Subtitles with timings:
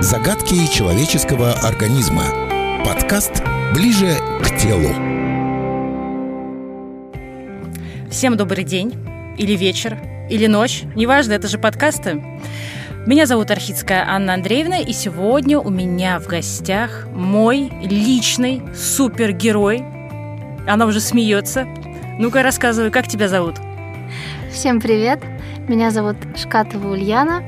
[0.00, 2.22] Загадки человеческого организма.
[2.84, 3.42] Подкаст
[3.74, 4.90] «Ближе к телу».
[8.08, 8.94] Всем добрый день,
[9.38, 9.98] или вечер,
[10.30, 12.22] или ночь, неважно, это же подкасты.
[13.06, 19.84] Меня зовут Архидская Анна Андреевна, и сегодня у меня в гостях мой личный супергерой.
[20.68, 21.66] Она уже смеется.
[22.20, 23.56] Ну-ка, рассказывай, как тебя зовут?
[24.52, 25.18] Всем привет!
[25.66, 27.42] Меня зовут Шкатова Ульяна,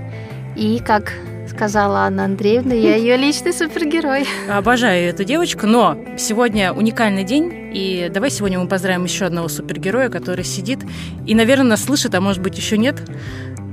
[0.57, 1.13] и, как
[1.61, 4.27] сказала Анна Андреевна, я ее личный супергерой.
[4.51, 10.09] Обожаю эту девочку, но сегодня уникальный день, и давай сегодня мы поздравим еще одного супергероя,
[10.09, 10.79] который сидит
[11.27, 13.03] и, наверное, слышит, а может быть еще нет.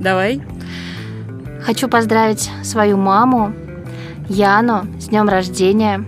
[0.01, 0.41] Давай.
[1.61, 3.53] Хочу поздравить свою маму,
[4.27, 6.03] Яну, с днем рождения.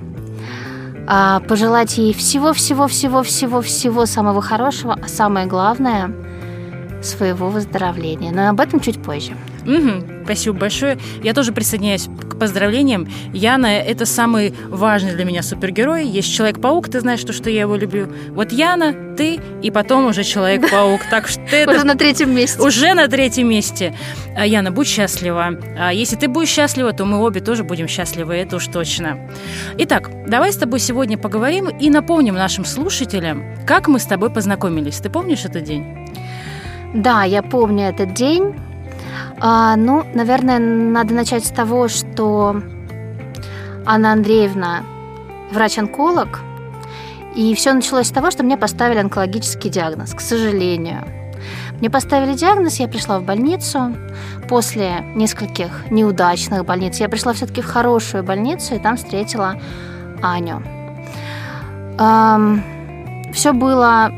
[1.07, 6.11] А, пожелать ей всего-всего-всего-всего-всего самого хорошего, а самое главное–
[7.01, 8.33] своего выздоровления.
[8.33, 9.37] Но об этом чуть позже.
[9.65, 10.97] Угу, спасибо большое.
[11.23, 13.07] Я тоже присоединяюсь к поздравлениям.
[13.33, 16.07] Яна– это самый важный для меня супергерой.
[16.07, 18.11] Есть Человек-паук, ты знаешь, что, что я его люблю.
[18.29, 21.01] Вот Яна, ты и потом уже Человек-паук.
[21.09, 21.71] Так что это...
[21.71, 22.61] Уже на третьем месте.
[22.61, 23.95] Уже на третьем месте.
[24.35, 25.57] А, Яна, будь счастлива.
[25.77, 29.29] А если ты будешь счастлива, то мы обе тоже будем счастливы, это уж точно.
[29.77, 34.97] Итак, давай с тобой сегодня поговорим и напомним нашим слушателям, как мы с тобой познакомились.
[34.97, 36.09] Ты помнишь этот день?
[36.93, 38.55] Да, я помню этот день.
[39.39, 42.61] А, ну, наверное, надо начать с того, что
[43.85, 44.83] Анна Андреевна
[45.51, 46.39] врач-онколог,
[47.35, 51.03] и все началось с того, что мне поставили онкологический диагноз, к сожалению.
[51.79, 53.95] Мне поставили диагноз, я пришла в больницу.
[54.49, 59.55] После нескольких неудачных больниц я пришла все-таки в хорошую больницу и там встретила
[60.21, 60.61] Аню.
[61.97, 62.63] Эм,
[63.31, 64.11] все было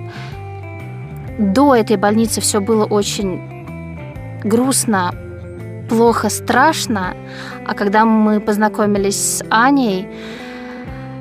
[1.37, 3.50] до этой больницы все было очень
[4.43, 5.13] грустно,
[5.89, 7.13] плохо, страшно.
[7.67, 10.07] А когда мы познакомились с Аней,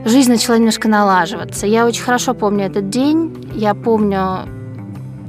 [0.04, 1.66] жизнь начала немножко налаживаться.
[1.66, 3.50] Я очень хорошо помню этот день.
[3.54, 4.48] Я помню,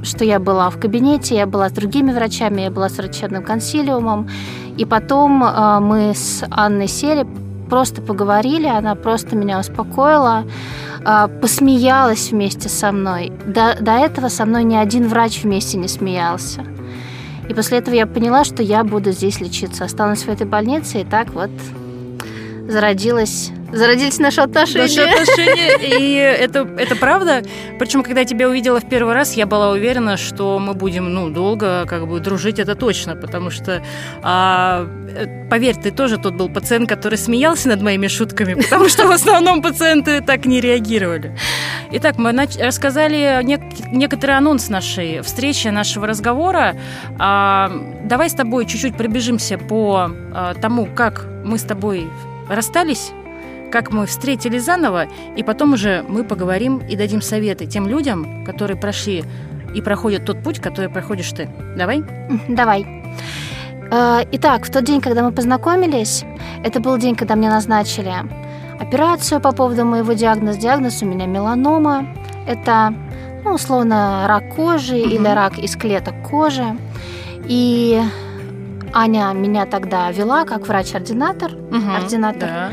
[0.02, 4.28] что я была в кабинете, я была с другими врачами, я была с врачебным консилиумом.
[4.76, 7.26] И потом э, мы с Анной сели,
[7.68, 10.44] просто поговорили, она просто меня успокоила,
[11.04, 13.32] э, посмеялась вместе со мной.
[13.46, 16.64] До, до этого со мной ни один врач вместе не смеялся.
[17.52, 19.84] И после этого я поняла, что я буду здесь лечиться.
[19.84, 21.50] Останусь в этой больнице, и так вот
[22.66, 24.82] зародилась зародились наши отношения.
[24.82, 27.42] Наши отношения, и это, это правда.
[27.78, 31.30] Причем, когда я тебя увидела в первый раз, я была уверена, что мы будем, ну,
[31.30, 33.82] долго как бы дружить, это точно, потому что,
[34.22, 39.06] а, э, поверь, ты тоже тот был пациент, который смеялся над моими шутками, потому что
[39.06, 41.36] в основном пациенты так не реагировали.
[41.92, 46.76] Итак, мы рассказали нек- некоторый анонс нашей встречи, нашего разговора.
[47.18, 47.72] А,
[48.04, 52.08] давай с тобой чуть-чуть пробежимся по а, тому, как мы с тобой
[52.48, 53.12] расстались
[53.72, 55.06] как мы встретились заново,
[55.36, 59.24] и потом уже мы поговорим и дадим советы тем людям, которые прошли
[59.74, 61.48] и проходят тот путь, который проходишь ты.
[61.76, 62.04] Давай?
[62.48, 62.86] Давай.
[63.90, 66.24] Э, итак, в тот день, когда мы познакомились,
[66.62, 68.14] это был день, когда мне назначили
[68.78, 70.60] операцию по поводу моего диагноза.
[70.60, 72.06] Диагноз у меня меланома.
[72.46, 72.94] Это,
[73.44, 75.14] ну, условно, рак кожи mm-hmm.
[75.14, 76.76] или рак из клеток кожи.
[77.48, 78.00] И
[78.92, 81.52] Аня меня тогда вела как врач-ординатор.
[81.52, 82.48] Угу, ординатор.
[82.48, 82.70] Да.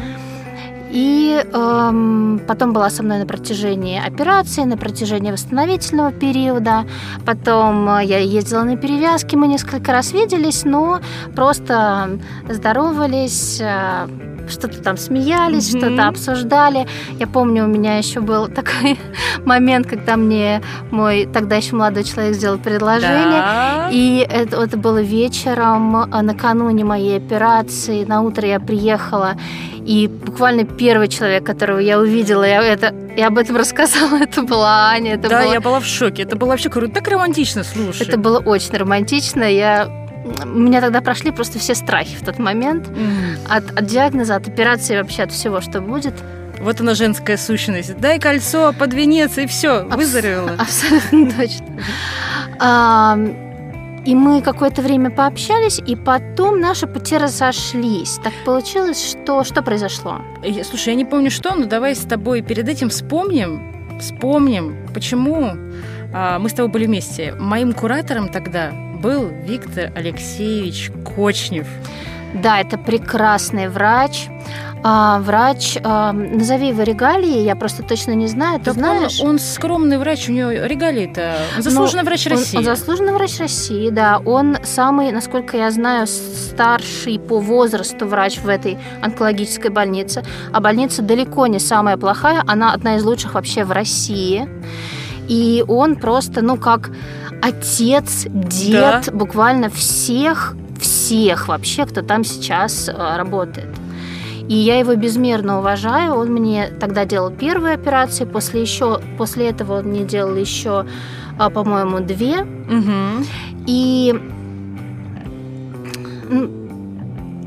[0.91, 6.85] И эм, потом была со мной на протяжении операции, на протяжении восстановительного периода.
[7.25, 10.99] Потом э, я ездила на перевязки, мы несколько раз виделись, но
[11.35, 14.07] просто здоровались, э,
[14.49, 15.77] что-то там смеялись, mm-hmm.
[15.77, 16.87] что-то обсуждали.
[17.19, 18.97] Я помню, у меня еще был такой
[19.45, 20.61] момент, когда мне
[20.91, 23.39] мой тогда еще молодой человек сделал предложение.
[23.39, 23.89] Да.
[23.91, 28.05] И это, это было вечером, э, накануне моей операции.
[28.05, 29.35] На утро я приехала,
[29.85, 34.89] и буквально первый человек, которого я увидела, я, это, я об этом рассказала, это была
[34.89, 35.15] Аня.
[35.15, 35.53] Это да, было...
[35.53, 36.23] я была в шоке.
[36.23, 36.93] Это было вообще круто.
[36.93, 38.07] Так романтично, слушай.
[38.07, 39.43] Это было очень романтично.
[39.43, 40.08] Я
[40.43, 42.87] у меня тогда прошли просто все страхи в тот момент.
[42.87, 43.37] Mm.
[43.49, 46.13] От, от диагноза, от операции, вообще от всего, что будет.
[46.59, 47.97] Вот она женская сущность.
[47.97, 50.55] Дай кольцо под венец, и все, выздоровела.
[50.57, 51.65] Абсолютно точно.
[54.05, 58.19] И мы какое-то время пообщались, и потом наши пути разошлись.
[58.23, 60.21] Так получилось, что что произошло?
[60.63, 65.51] Слушай, я не помню что, но давай с тобой перед этим вспомним, вспомним, почему
[66.13, 67.33] а, мы с тобой были вместе.
[67.33, 71.67] Моим куратором тогда был Виктор Алексеевич Кочнев.
[72.33, 74.27] Да, это прекрасный врач.
[74.81, 78.59] А, врач, а, назови его регалии, я просто точно не знаю.
[78.59, 79.19] Ты Так знаешь?
[79.19, 81.35] Он, он скромный врач, у него регалии-то.
[81.57, 82.57] Он заслуженный Ну, врач он- России.
[82.59, 84.19] Он, заслуженный врач России, да.
[84.23, 90.23] Он самый, насколько я знаю, старший по возрасту врач в этой онкологической больнице.
[90.53, 94.47] А больница далеко не самая плохая, она одна из лучших вообще в России.
[95.29, 96.91] И он просто, ну, как
[97.41, 103.69] отец, дед буквально всех, всех вообще, кто там сейчас э, работает.
[104.49, 106.15] И я его безмерно уважаю.
[106.15, 110.87] Он мне тогда делал первые операции, после еще, после этого он мне делал еще,
[111.37, 112.43] а, по-моему, две.
[112.43, 113.25] Мгм.
[113.67, 114.15] И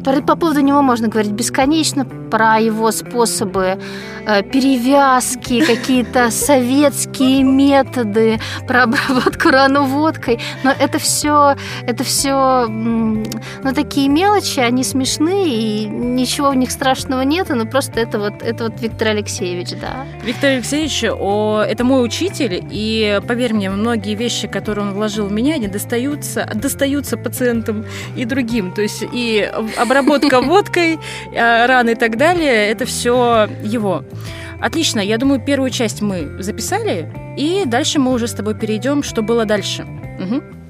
[0.03, 3.79] по поводу него можно говорить бесконечно про его способы
[4.27, 10.41] э, перевязки, какие-то советские методы, про обработку рану водкой.
[10.65, 11.57] Но это все,
[11.87, 13.23] это все, ну,
[13.75, 18.65] такие мелочи, они смешные, и ничего в них страшного нет, но просто это вот, это
[18.65, 20.07] вот Виктор Алексеевич, да.
[20.25, 25.33] Виктор Алексеевич, о, это мой учитель, и поверь мне, многие вещи, которые он вложил в
[25.33, 27.85] меня, они достаются, достаются пациентам
[28.17, 28.73] и другим.
[28.73, 30.99] То есть и обработка водкой,
[31.31, 34.05] э, раны и так далее, это все его.
[34.61, 39.23] Отлично, я думаю, первую часть мы записали, и дальше мы уже с тобой перейдем, что
[39.23, 39.85] было дальше.
[39.85, 40.62] Мгм.